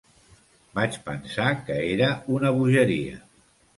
Vaig 0.77 0.95
pensar 1.09 1.51
que 1.67 1.77
era 1.91 2.09
una 2.39 2.53
bogeria. 2.57 3.21